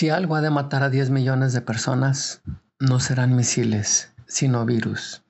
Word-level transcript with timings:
Si 0.00 0.08
algo 0.08 0.34
ha 0.34 0.40
de 0.40 0.48
matar 0.48 0.82
a 0.82 0.88
10 0.88 1.10
millones 1.10 1.52
de 1.52 1.60
personas, 1.60 2.40
no 2.78 3.00
serán 3.00 3.36
misiles, 3.36 4.14
sino 4.26 4.64
virus. 4.64 5.22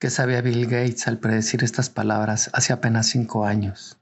¿Qué 0.00 0.10
sabía 0.10 0.42
Bill 0.42 0.66
Gates 0.66 1.06
al 1.06 1.18
predecir 1.18 1.62
estas 1.62 1.88
palabras 1.88 2.50
hace 2.52 2.72
apenas 2.72 3.06
5 3.06 3.46
años? 3.46 4.00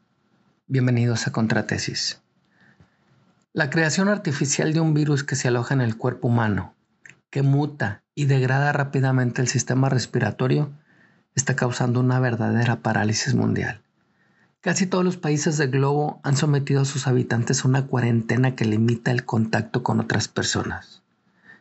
Bienvenidos 0.66 1.26
a 1.26 1.32
Contratesis. 1.32 2.22
La 3.52 3.68
creación 3.68 4.08
artificial 4.08 4.72
de 4.72 4.80
un 4.80 4.94
virus 4.94 5.22
que 5.22 5.36
se 5.36 5.48
aloja 5.48 5.74
en 5.74 5.82
el 5.82 5.98
cuerpo 5.98 6.28
humano, 6.28 6.74
que 7.28 7.42
muta 7.42 8.02
y 8.14 8.24
degrada 8.24 8.72
rápidamente 8.72 9.42
el 9.42 9.48
sistema 9.48 9.90
respiratorio, 9.90 10.72
está 11.34 11.56
causando 11.56 12.00
una 12.00 12.18
verdadera 12.20 12.76
parálisis 12.76 13.34
mundial. 13.34 13.82
Casi 14.62 14.86
todos 14.86 15.04
los 15.04 15.16
países 15.16 15.56
del 15.56 15.70
globo 15.70 16.20
han 16.22 16.36
sometido 16.36 16.82
a 16.82 16.84
sus 16.84 17.06
habitantes 17.06 17.64
a 17.64 17.68
una 17.68 17.86
cuarentena 17.86 18.54
que 18.56 18.66
limita 18.66 19.10
el 19.10 19.24
contacto 19.24 19.82
con 19.82 20.00
otras 20.00 20.28
personas 20.28 21.02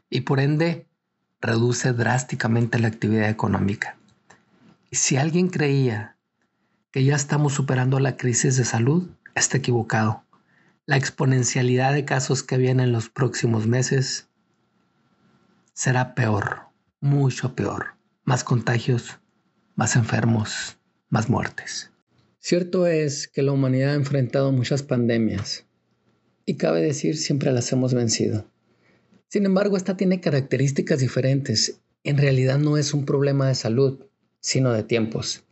y 0.09 0.21
por 0.21 0.41
ende 0.41 0.85
reduce 1.39 1.93
drásticamente 1.93 2.77
la 2.77 2.89
actividad 2.89 3.29
económica. 3.29 3.95
Y 4.91 4.97
si 4.97 5.15
alguien 5.15 5.47
creía 5.47 6.17
que 6.91 7.05
ya 7.05 7.15
estamos 7.15 7.53
superando 7.53 7.99
la 7.99 8.17
crisis 8.17 8.57
de 8.57 8.65
salud, 8.65 9.09
está 9.33 9.57
equivocado. 9.57 10.23
La 10.85 10.97
exponencialidad 10.97 11.93
de 11.93 12.03
casos 12.03 12.43
que 12.43 12.57
vienen 12.57 12.87
en 12.87 12.91
los 12.91 13.09
próximos 13.09 13.67
meses 13.67 14.27
será 15.73 16.15
peor, 16.15 16.63
mucho 16.99 17.55
peor. 17.55 17.93
Más 18.25 18.43
contagios, 18.43 19.19
más 19.75 19.95
enfermos, 19.95 20.77
más 21.09 21.29
muertes. 21.29 21.91
Cierto 22.41 22.87
es 22.87 23.27
que 23.27 23.43
la 23.43 23.51
humanidad 23.51 23.91
ha 23.91 23.95
enfrentado 23.95 24.53
muchas 24.53 24.81
pandemias 24.81 25.65
y 26.45 26.55
cabe 26.55 26.81
decir 26.81 27.17
siempre 27.17 27.51
las 27.51 27.71
hemos 27.73 27.93
vencido. 27.93 28.49
Sin 29.27 29.45
embargo, 29.45 29.75
esta 29.75 29.97
tiene 29.97 30.21
características 30.21 30.99
diferentes. 30.99 31.81
En 32.03 32.17
realidad 32.17 32.57
no 32.57 32.77
es 32.77 32.93
un 32.93 33.05
problema 33.05 33.49
de 33.49 33.55
salud, 33.55 34.05
sino 34.39 34.71
de 34.71 34.83
tiempos. 34.83 35.43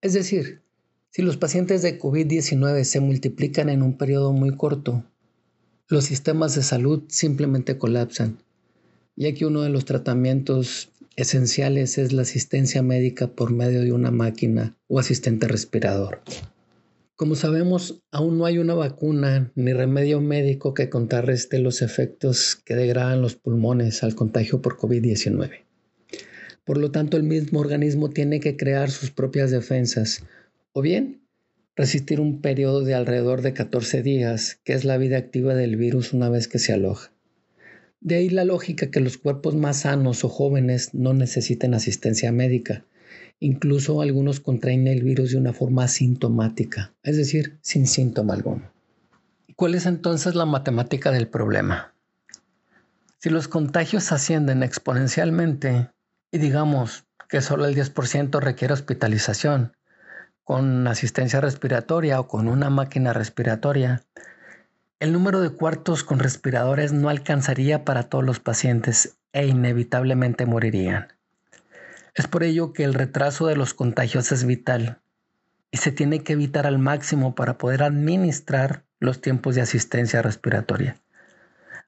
Es 0.00 0.12
decir, 0.12 0.62
si 1.10 1.22
los 1.22 1.36
pacientes 1.36 1.82
de 1.82 1.98
COVID-19 1.98 2.84
se 2.84 3.00
multiplican 3.00 3.68
en 3.68 3.82
un 3.82 3.98
periodo 3.98 4.32
muy 4.32 4.56
corto, 4.56 5.04
los 5.88 6.04
sistemas 6.04 6.54
de 6.54 6.62
salud 6.62 7.02
simplemente 7.08 7.78
colapsan, 7.78 8.38
ya 9.16 9.34
que 9.34 9.44
uno 9.44 9.62
de 9.62 9.70
los 9.70 9.84
tratamientos 9.84 10.91
esenciales 11.16 11.98
es 11.98 12.12
la 12.12 12.22
asistencia 12.22 12.82
médica 12.82 13.28
por 13.28 13.52
medio 13.52 13.82
de 13.82 13.92
una 13.92 14.10
máquina 14.10 14.76
o 14.88 14.98
asistente 14.98 15.48
respirador. 15.48 16.22
Como 17.14 17.34
sabemos, 17.36 18.02
aún 18.10 18.38
no 18.38 18.46
hay 18.46 18.58
una 18.58 18.74
vacuna 18.74 19.52
ni 19.54 19.72
remedio 19.72 20.20
médico 20.20 20.74
que 20.74 20.88
contrarreste 20.88 21.58
los 21.58 21.82
efectos 21.82 22.56
que 22.56 22.74
degradan 22.74 23.22
los 23.22 23.36
pulmones 23.36 24.02
al 24.02 24.14
contagio 24.14 24.62
por 24.62 24.76
COVID-19. 24.76 25.60
Por 26.64 26.78
lo 26.78 26.90
tanto, 26.90 27.16
el 27.16 27.22
mismo 27.22 27.60
organismo 27.60 28.10
tiene 28.10 28.40
que 28.40 28.56
crear 28.56 28.90
sus 28.90 29.10
propias 29.10 29.50
defensas 29.50 30.24
o 30.72 30.80
bien 30.80 31.22
resistir 31.76 32.20
un 32.20 32.40
periodo 32.40 32.82
de 32.82 32.94
alrededor 32.94 33.42
de 33.42 33.52
14 33.52 34.02
días, 34.02 34.60
que 34.64 34.72
es 34.72 34.84
la 34.84 34.98
vida 34.98 35.16
activa 35.16 35.54
del 35.54 35.76
virus 35.76 36.12
una 36.12 36.28
vez 36.28 36.48
que 36.48 36.58
se 36.58 36.72
aloja. 36.72 37.11
De 38.04 38.16
ahí 38.16 38.30
la 38.30 38.44
lógica 38.44 38.90
que 38.90 38.98
los 38.98 39.16
cuerpos 39.16 39.54
más 39.54 39.82
sanos 39.82 40.24
o 40.24 40.28
jóvenes 40.28 40.92
no 40.92 41.14
necesiten 41.14 41.72
asistencia 41.72 42.32
médica. 42.32 42.84
Incluso 43.38 44.02
algunos 44.02 44.40
contraen 44.40 44.88
el 44.88 45.04
virus 45.04 45.30
de 45.30 45.36
una 45.36 45.52
forma 45.52 45.84
asintomática, 45.84 46.92
es 47.04 47.16
decir, 47.16 47.58
sin 47.60 47.86
síntoma 47.86 48.34
alguno. 48.34 48.72
¿Cuál 49.54 49.76
es 49.76 49.86
entonces 49.86 50.34
la 50.34 50.46
matemática 50.46 51.12
del 51.12 51.28
problema? 51.28 51.94
Si 53.18 53.30
los 53.30 53.46
contagios 53.46 54.10
ascienden 54.10 54.64
exponencialmente 54.64 55.90
y 56.32 56.38
digamos 56.38 57.04
que 57.28 57.40
solo 57.40 57.66
el 57.66 57.76
10% 57.76 58.40
requiere 58.40 58.74
hospitalización, 58.74 59.76
con 60.42 60.88
asistencia 60.88 61.40
respiratoria 61.40 62.18
o 62.18 62.26
con 62.26 62.48
una 62.48 62.68
máquina 62.68 63.12
respiratoria, 63.12 64.02
el 65.02 65.12
número 65.12 65.40
de 65.40 65.50
cuartos 65.50 66.04
con 66.04 66.20
respiradores 66.20 66.92
no 66.92 67.08
alcanzaría 67.08 67.84
para 67.84 68.04
todos 68.04 68.22
los 68.22 68.38
pacientes 68.38 69.16
e 69.32 69.48
inevitablemente 69.48 70.46
morirían. 70.46 71.08
Es 72.14 72.28
por 72.28 72.44
ello 72.44 72.72
que 72.72 72.84
el 72.84 72.94
retraso 72.94 73.48
de 73.48 73.56
los 73.56 73.74
contagios 73.74 74.30
es 74.30 74.44
vital 74.44 75.00
y 75.72 75.78
se 75.78 75.90
tiene 75.90 76.22
que 76.22 76.34
evitar 76.34 76.68
al 76.68 76.78
máximo 76.78 77.34
para 77.34 77.58
poder 77.58 77.82
administrar 77.82 78.84
los 79.00 79.20
tiempos 79.20 79.56
de 79.56 79.62
asistencia 79.62 80.22
respiratoria. 80.22 80.94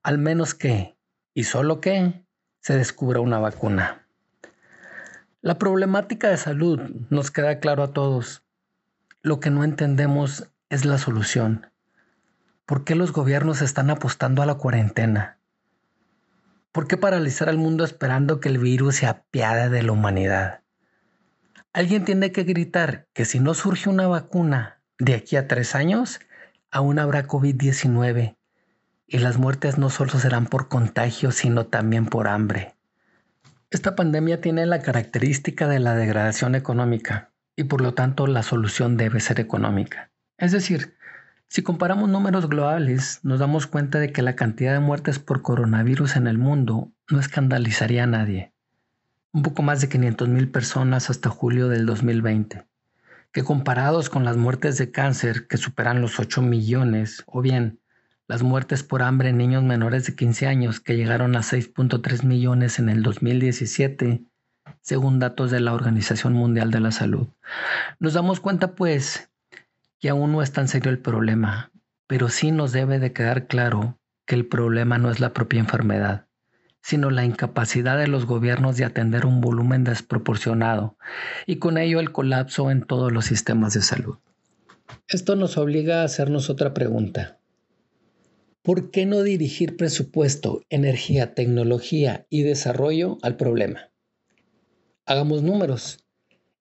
Al 0.03 0.19
menos 0.19 0.54
que, 0.54 0.97
y 1.34 1.44
solo 1.44 1.80
que, 1.80 2.24
se 2.62 2.76
descubra 2.76 3.20
una 3.20 3.38
vacuna. 3.38 4.08
La 5.41 5.56
problemática 5.56 6.30
de 6.30 6.36
salud 6.36 6.80
nos 7.10 7.30
queda 7.30 7.60
claro 7.60 7.84
a 7.84 7.92
todos. 7.92 8.42
Lo 9.22 9.38
que 9.38 9.50
no 9.50 9.62
entendemos 9.62 10.50
es 10.69 10.84
la 10.84 10.98
solución. 10.98 11.69
¿Por 12.66 12.84
qué 12.84 12.94
los 12.94 13.12
gobiernos 13.12 13.60
están 13.60 13.91
apostando 13.91 14.41
a 14.41 14.47
la 14.47 14.54
cuarentena? 14.54 15.38
¿Por 16.72 16.88
qué 16.88 16.97
paralizar 16.97 17.50
al 17.50 17.58
mundo 17.58 17.84
esperando 17.84 18.41
que 18.41 18.48
el 18.48 18.56
virus 18.56 18.97
se 18.97 19.06
apiade 19.06 19.69
de 19.69 19.82
la 19.82 19.92
humanidad? 19.92 20.60
Alguien 21.74 22.06
tiene 22.06 22.32
que 22.32 22.44
gritar 22.44 23.06
que 23.12 23.26
si 23.26 23.38
no 23.38 23.53
surge 23.53 23.91
una 23.91 24.08
vacuna 24.08 24.80
de 24.98 25.14
aquí 25.14 25.36
a 25.36 25.47
tres 25.47 25.74
años, 25.74 26.20
aún 26.70 26.98
habrá 26.98 27.26
COVID-19 27.26 28.36
y 29.06 29.19
las 29.19 29.36
muertes 29.36 29.76
no 29.76 29.91
solo 29.91 30.12
serán 30.12 30.47
por 30.47 30.69
contagio, 30.69 31.32
sino 31.32 31.66
también 31.66 32.06
por 32.06 32.28
hambre. 32.28 32.76
Esta 33.70 33.94
pandemia 33.94 34.41
tiene 34.41 34.64
la 34.64 34.80
característica 34.80 35.69
de 35.69 35.80
la 35.80 35.94
degradación 35.94 36.54
económica 36.54 37.30
y 37.56 37.64
por 37.64 37.82
lo 37.82 37.92
tanto 37.92 38.26
la 38.26 38.42
solución 38.42 38.97
debe 38.97 39.20
ser 39.20 39.38
económica. 39.38 40.10
Es 40.38 40.53
decir, 40.53 40.97
si 41.54 41.62
comparamos 41.62 42.09
números 42.09 42.48
globales, 42.48 43.20
nos 43.22 43.38
damos 43.38 43.69
cuenta 43.69 44.00
de 44.00 44.10
que 44.10 44.22
la 44.22 44.34
cantidad 44.34 44.72
de 44.72 44.81
muertes 44.81 45.20
por 45.20 45.41
coronavirus 45.41 46.16
en 46.16 46.26
el 46.26 46.37
mundo 46.37 46.91
no 47.09 47.20
escandalizaría 47.20 48.03
a 48.03 48.09
nadie. 48.09 48.53
Un 49.31 49.42
poco 49.42 49.62
más 49.62 49.81
de 49.81 49.88
500 49.88 50.28
mil 50.28 50.50
personas 50.50 51.10
hasta 51.10 51.31
julio 51.31 51.69
del 51.69 51.87
2020, 51.87 52.66
que 53.31 53.44
comparados 53.44 54.10
con 54.10 54.25
las 54.25 54.37
muertes 54.37 54.78
de 54.78 54.91
cáncer 54.91 55.47
que 55.47 55.56
superan 55.56 56.00
los 56.00 56.19
8 56.19 56.42
millones, 56.42 57.22
o 57.26 57.41
bien 57.41 57.78
las 58.26 58.42
muertes 58.42 58.82
por 58.82 59.03
hambre 59.03 59.28
en 59.28 59.38
niños 59.38 59.62
menores 59.62 60.06
de 60.06 60.16
15 60.16 60.48
años 60.48 60.81
que 60.81 60.97
llegaron 60.97 61.36
a 61.36 61.42
6.3 61.42 62.25
millones 62.25 62.81
en 62.81 62.88
el 62.88 63.04
2017, 63.04 64.25
según 64.81 65.21
datos 65.21 65.53
de 65.53 65.60
la 65.60 65.72
Organización 65.72 66.32
Mundial 66.32 66.72
de 66.72 66.81
la 66.81 66.91
Salud. 66.91 67.28
Nos 68.00 68.15
damos 68.15 68.41
cuenta 68.41 68.75
pues 68.75 69.31
que 70.04 70.10
aún 70.10 70.32
no 70.32 70.42
es 70.42 70.53
tan 70.53 70.69
serio 70.69 70.91
el 70.91 70.98
problema, 70.98 71.72
pero 72.06 72.28
sí 72.28 72.53
nos 72.53 72.72
debe 72.72 72.98
de 72.98 73.15
quedar 73.15 73.47
claro 73.47 73.98
que 74.26 74.34
el 74.34 74.47
problema 74.47 74.98
no 74.98 75.10
es 75.10 75.19
la 75.19 75.32
propia 75.32 75.60
enfermedad, 75.60 76.26
sino 76.82 77.10
la 77.10 77.25
incapacidad 77.25 77.97
de 77.97 78.06
los 78.06 78.26
gobiernos 78.26 78.76
de 78.76 78.84
atender 78.84 79.25
un 79.25 79.41
volumen 79.41 79.82
desproporcionado 79.82 80.98
y 81.47 81.56
con 81.56 81.78
ello 81.78 82.00
el 82.00 82.12
colapso 82.12 82.70
en 82.70 82.82
todos 82.82 83.12
los 83.12 83.25
sistemas 83.25 83.72
de 83.72 83.81
salud. 83.81 84.19
Esto 85.09 85.37
nos 85.37 85.56
obliga 85.56 86.03
a 86.03 86.04
hacernos 86.04 86.50
otra 86.50 86.75
pregunta. 86.75 87.38
¿Por 88.60 88.91
qué 88.91 89.06
no 89.06 89.22
dirigir 89.22 89.78
presupuesto, 89.78 90.60
energía, 90.69 91.32
tecnología 91.32 92.26
y 92.28 92.42
desarrollo 92.42 93.16
al 93.22 93.38
problema? 93.38 93.88
Hagamos 95.06 95.42
números. 95.42 96.03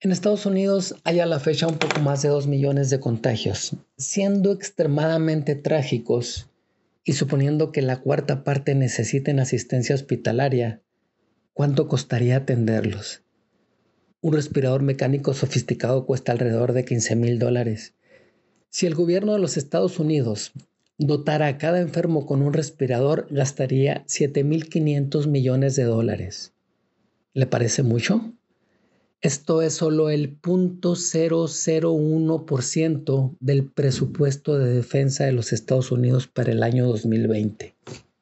En 0.03 0.11
Estados 0.11 0.45
Unidos 0.45 0.95
hay 1.05 1.21
a 1.21 1.25
la 1.25 1.39
fecha 1.39 1.65
un 1.65 1.77
poco 1.77 2.01
más 2.01 2.21
de 2.21 2.27
2 2.27 2.47
millones 2.47 2.89
de 2.89 2.99
contagios, 2.99 3.77
siendo 3.95 4.51
extremadamente 4.51 5.55
trágicos 5.55 6.49
y 7.05 7.13
suponiendo 7.13 7.71
que 7.71 7.81
la 7.81 8.01
cuarta 8.01 8.43
parte 8.43 8.75
necesiten 8.75 9.39
asistencia 9.39 9.95
hospitalaria, 9.95 10.81
¿cuánto 11.53 11.87
costaría 11.87 12.35
atenderlos? 12.35 13.23
Un 14.19 14.33
respirador 14.33 14.81
mecánico 14.81 15.33
sofisticado 15.33 16.05
cuesta 16.05 16.33
alrededor 16.33 16.73
de 16.73 16.83
15 16.83 17.15
mil 17.15 17.39
dólares. 17.39 17.93
Si 18.67 18.85
el 18.85 18.95
gobierno 18.95 19.31
de 19.31 19.39
los 19.39 19.55
Estados 19.55 19.99
Unidos 19.99 20.51
dotara 20.97 21.47
a 21.47 21.57
cada 21.57 21.79
enfermo 21.79 22.25
con 22.25 22.41
un 22.41 22.51
respirador, 22.51 23.25
gastaría 23.29 24.03
7.500 24.07 25.27
millones 25.27 25.77
de 25.77 25.85
dólares. 25.85 26.51
¿Le 27.33 27.47
parece 27.47 27.83
mucho? 27.83 28.33
Esto 29.23 29.61
es 29.61 29.75
solo 29.75 30.09
el 30.09 30.41
0.001% 30.41 33.37
del 33.39 33.71
presupuesto 33.71 34.59
de 34.59 34.73
defensa 34.73 35.23
de 35.23 35.31
los 35.31 35.53
Estados 35.53 35.93
Unidos 35.93 36.27
para 36.27 36.51
el 36.51 36.61
año 36.61 36.85
2020. 36.87 37.77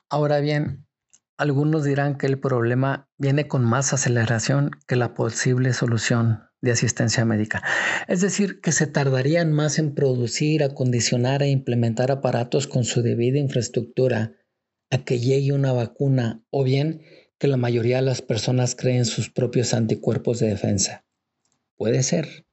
Ahora 0.10 0.40
bien, 0.42 0.86
algunos 1.38 1.86
dirán 1.86 2.20
que 2.20 2.28
el 2.28 2.38
problema 2.38 3.10
viene 3.18 3.48
con 3.48 3.66
más 3.66 3.94
aceleración 3.94 4.70
que 4.86 4.96
la 4.96 5.16
posible 5.16 5.74
solución 5.74 6.44
de 6.62 6.70
asistencia 6.70 7.26
médica. 7.26 7.64
Es 8.08 8.22
decir, 8.22 8.62
que 8.62 8.72
se 8.72 8.86
tardarían 8.86 9.54
más 9.54 9.80
en 9.80 9.96
producir, 9.96 10.64
acondicionar 10.64 11.42
e 11.42 11.50
implementar 11.50 12.12
aparatos 12.12 12.68
con 12.68 12.84
su 12.84 13.02
debida 13.02 13.40
infraestructura 13.40 14.34
a 14.92 15.04
que 15.04 15.20
llegue 15.20 15.52
una 15.52 15.72
vacuna 15.72 16.44
o 16.52 16.64
bien 16.64 17.02
que 17.42 17.48
la 17.48 17.58
mayoría 17.58 17.96
de 17.96 18.04
las 18.04 18.22
personas 18.22 18.76
creen 18.76 19.04
sus 19.04 19.32
propios 19.32 19.74
anticuerpos 19.74 20.38
de 20.38 20.50
defensa. 20.50 21.06
Puede 21.76 22.04
ser. 22.04 22.46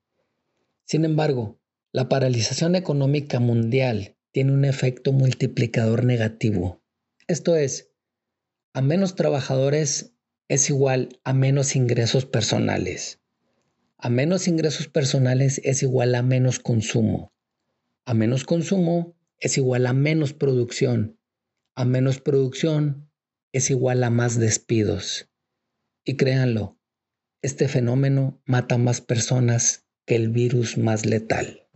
Sin 0.86 1.04
embargo, 1.04 1.60
la 1.92 2.08
paralización 2.08 2.74
económica 2.74 3.38
mundial 3.38 4.16
tiene 4.32 4.52
un 4.52 4.64
efecto 4.64 5.12
multiplicador 5.12 6.04
negativo. 6.04 6.80
Esto 7.26 7.54
es, 7.54 7.90
a 8.72 8.80
menos 8.80 9.14
trabajadores 9.14 10.14
es 10.48 10.70
igual 10.70 11.20
a 11.22 11.34
menos 11.34 11.76
ingresos 11.76 12.24
personales. 12.24 13.20
A 13.98 14.08
menos 14.08 14.48
ingresos 14.48 14.88
personales 14.88 15.60
es 15.64 15.82
igual 15.82 16.14
a 16.14 16.22
menos 16.22 16.60
consumo. 16.60 17.30
A 18.06 18.14
menos 18.14 18.44
consumo 18.44 19.14
es 19.38 19.58
igual 19.58 19.86
a 19.86 19.92
menos 19.92 20.32
producción. 20.32 21.18
A 21.74 21.84
menos 21.84 22.22
producción 22.22 23.07
es 23.58 23.70
igual 23.70 24.02
a 24.04 24.10
más 24.10 24.38
despidos. 24.38 25.28
Y 26.04 26.16
créanlo, 26.16 26.78
este 27.42 27.68
fenómeno 27.68 28.40
mata 28.44 28.78
más 28.78 29.00
personas 29.00 29.84
que 30.06 30.16
el 30.16 30.30
virus 30.30 30.78
más 30.78 31.04
letal. 31.04 31.66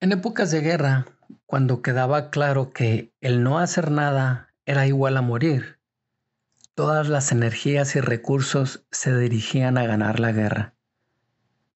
En 0.00 0.12
épocas 0.12 0.50
de 0.50 0.60
guerra, 0.60 1.06
cuando 1.46 1.82
quedaba 1.82 2.30
claro 2.30 2.72
que 2.72 3.12
el 3.20 3.42
no 3.42 3.58
hacer 3.58 3.90
nada 3.90 4.54
era 4.66 4.86
igual 4.86 5.16
a 5.16 5.22
morir, 5.22 5.78
todas 6.74 7.08
las 7.08 7.30
energías 7.30 7.94
y 7.94 8.00
recursos 8.00 8.84
se 8.90 9.16
dirigían 9.16 9.78
a 9.78 9.86
ganar 9.86 10.18
la 10.18 10.32
guerra. 10.32 10.74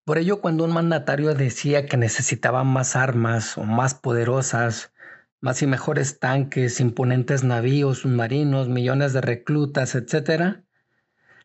Por 0.04 0.18
ello, 0.18 0.40
cuando 0.40 0.64
un 0.64 0.72
mandatario 0.72 1.34
decía 1.34 1.86
que 1.86 1.96
necesitaba 1.96 2.64
más 2.64 2.96
armas 2.96 3.58
o 3.58 3.64
más 3.64 3.94
poderosas, 3.94 4.92
más 5.40 5.62
y 5.62 5.66
mejores 5.66 6.18
tanques, 6.18 6.80
imponentes 6.80 7.44
navíos, 7.44 7.98
submarinos, 7.98 8.68
millones 8.68 9.12
de 9.12 9.20
reclutas, 9.20 9.94
etc., 9.94 10.62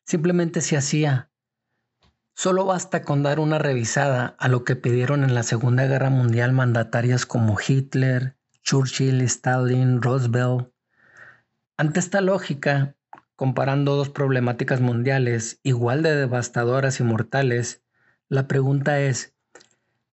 simplemente 0.06 0.62
se 0.62 0.78
hacía. 0.78 1.30
Solo 2.34 2.66
basta 2.66 3.04
con 3.04 3.24
dar 3.24 3.40
una 3.40 3.60
revisada 3.60 4.36
a 4.40 4.48
lo 4.48 4.64
que 4.64 4.76
pidieron 4.76 5.24
en 5.24 5.36
la 5.36 5.44
Segunda 5.44 5.86
Guerra 5.86 6.10
Mundial 6.10 6.54
mandatarias 6.54 7.26
como 7.26 7.58
Hitler, 7.60 8.38
Churchill, 8.64 9.22
Stalin, 9.22 10.02
Roosevelt. 10.02 10.72
Ante 11.78 12.00
esta 12.00 12.22
lógica, 12.22 12.96
comparando 13.36 13.96
dos 13.96 14.10
problemáticas 14.10 14.82
mundiales 14.82 15.60
igual 15.64 16.04
de 16.04 16.16
devastadoras 16.16 17.00
y 17.00 17.04
mortales, 17.04 17.84
la 18.30 18.48
pregunta 18.48 19.00
es, 19.02 19.36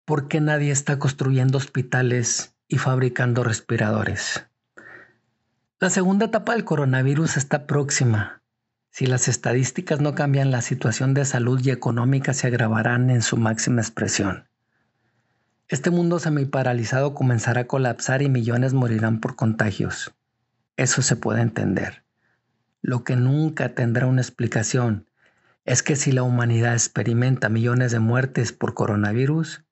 ¿por 0.05 0.29
qué 0.29 0.41
nadie 0.41 0.73
está 0.73 0.99
construyendo 0.99 1.59
hospitales 1.59 2.58
y 2.69 2.79
fabricando 2.79 3.43
respiradores? 3.43 4.47
La 5.81 5.91
segunda 5.91 6.27
etapa 6.27 6.53
del 6.53 6.65
coronavirus 6.65 7.37
está 7.37 7.67
próxima. 7.67 8.43
Si 8.91 9.07
las 9.07 9.29
estadísticas 9.29 10.01
no 10.01 10.15
cambian, 10.15 10.51
la 10.51 10.61
situación 10.61 11.15
de 11.15 11.25
salud 11.25 11.61
y 11.65 11.71
económica 11.71 12.35
se 12.35 12.47
agravarán 12.47 13.11
en 13.11 13.23
su 13.23 13.37
máxima 13.37 13.81
expresión. 13.81 14.49
Este 15.69 15.91
mundo 15.91 16.19
semiparalizado 16.19 17.15
comenzará 17.15 17.63
a 17.63 17.67
colapsar 17.67 18.23
y 18.23 18.29
millones 18.29 18.75
morirán 18.75 19.21
por 19.21 19.37
contagios. 19.37 20.15
Eso 20.77 21.03
se 21.03 21.15
puede 21.17 21.43
entender. 21.43 22.05
Lo 22.83 23.05
que 23.05 23.17
nunca 23.17 23.75
tendrá 23.75 24.07
una 24.07 24.23
explicación 24.23 25.11
es 25.65 25.83
que 25.83 25.97
si 25.97 26.13
la 26.13 26.23
humanidad 26.23 26.73
experimenta 26.73 27.51
millones 27.51 27.93
de 27.93 27.99
muertes 27.99 28.53
por 28.53 28.75
coronavirus, 28.75 29.63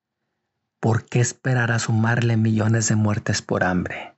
¿por 0.79 1.05
qué 1.05 1.19
esperar 1.19 1.71
a 1.71 1.79
sumarle 1.79 2.37
millones 2.37 2.87
de 2.89 2.95
muertes 2.95 3.41
por 3.41 3.63
hambre? 3.63 4.15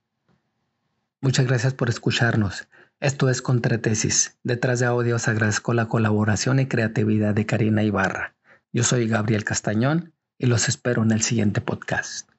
Muchas 1.22 1.48
gracias 1.48 1.74
por 1.74 1.90
escucharnos. 1.90 2.68
Esto 3.00 3.30
es 3.30 3.42
Contratesis. 3.42 4.38
Detrás 4.44 4.80
de 4.80 4.86
audios 4.86 5.28
agradezco 5.28 5.74
la 5.74 5.88
colaboración 5.88 6.60
y 6.60 6.68
creatividad 6.68 7.34
de 7.34 7.46
Karina 7.46 7.84
Ibarra. 7.84 8.36
Yo 8.74 8.84
soy 8.84 9.08
Gabriel 9.08 9.44
Castañón 9.44 10.14
y 10.38 10.48
los 10.48 10.68
espero 10.68 11.04
en 11.04 11.12
el 11.12 11.22
siguiente 11.22 11.62
podcast. 11.62 12.30